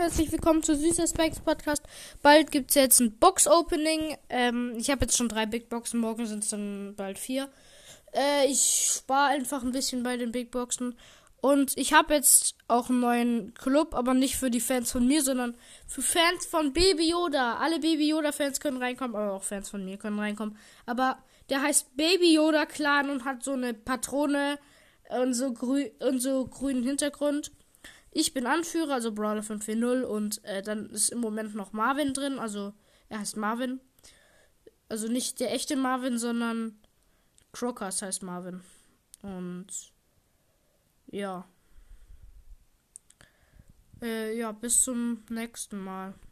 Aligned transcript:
herzlich 0.00 0.30
willkommen 0.30 0.62
zu 0.62 0.76
Süßer 0.76 1.06
Specs 1.06 1.40
Podcast. 1.40 1.82
Bald 2.22 2.50
gibt 2.50 2.70
es 2.70 2.74
jetzt 2.74 3.00
ein 3.00 3.18
Box-Opening. 3.18 4.16
Ähm, 4.28 4.74
ich 4.76 4.90
habe 4.90 5.02
jetzt 5.02 5.16
schon 5.16 5.28
drei 5.28 5.46
Big 5.46 5.68
Boxen, 5.68 6.00
morgen 6.00 6.26
sind 6.26 6.44
es 6.44 6.50
dann 6.50 6.94
bald 6.96 7.18
vier. 7.18 7.48
Äh, 8.12 8.46
ich 8.46 8.90
spare 8.96 9.30
einfach 9.30 9.62
ein 9.62 9.72
bisschen 9.72 10.02
bei 10.02 10.16
den 10.16 10.32
Big 10.32 10.50
Boxen. 10.50 10.96
Und 11.40 11.76
ich 11.78 11.92
habe 11.92 12.14
jetzt 12.14 12.56
auch 12.68 12.90
einen 12.90 13.00
neuen 13.00 13.54
Club, 13.54 13.94
aber 13.94 14.12
nicht 14.12 14.36
für 14.36 14.50
die 14.50 14.60
Fans 14.60 14.92
von 14.92 15.06
mir, 15.06 15.22
sondern 15.22 15.56
für 15.86 16.02
Fans 16.02 16.44
von 16.46 16.72
Baby 16.72 17.10
Yoda. 17.10 17.56
Alle 17.56 17.78
Baby 17.78 18.08
Yoda-Fans 18.08 18.60
können 18.60 18.82
reinkommen, 18.82 19.16
aber 19.16 19.32
auch 19.32 19.44
Fans 19.44 19.70
von 19.70 19.84
mir 19.84 19.96
können 19.96 20.18
reinkommen. 20.18 20.58
Aber 20.84 21.18
der 21.48 21.62
heißt 21.62 21.96
Baby 21.96 22.34
Yoda 22.34 22.66
Clan 22.66 23.10
und 23.10 23.24
hat 23.24 23.42
so 23.42 23.52
eine 23.52 23.72
Patrone 23.72 24.58
und 25.08 25.34
so, 25.34 25.52
grü 25.52 25.88
und 26.00 26.20
so 26.20 26.46
grünen 26.46 26.82
Hintergrund. 26.82 27.52
Ich 28.18 28.32
bin 28.32 28.46
Anführer, 28.46 28.94
also 28.94 29.12
Brawler 29.12 29.42
540 29.42 30.08
und 30.08 30.42
äh, 30.44 30.62
dann 30.62 30.88
ist 30.88 31.10
im 31.10 31.18
Moment 31.18 31.54
noch 31.54 31.74
Marvin 31.74 32.14
drin, 32.14 32.38
also 32.38 32.72
er 33.10 33.18
heißt 33.18 33.36
Marvin. 33.36 33.78
Also 34.88 35.06
nicht 35.06 35.38
der 35.38 35.52
echte 35.52 35.76
Marvin, 35.76 36.16
sondern 36.16 36.78
Crocus 37.52 38.00
heißt 38.00 38.22
Marvin. 38.22 38.62
Und 39.20 39.66
ja. 41.08 41.46
Äh, 44.00 44.38
ja, 44.38 44.50
bis 44.52 44.82
zum 44.82 45.22
nächsten 45.28 45.78
Mal. 45.78 46.14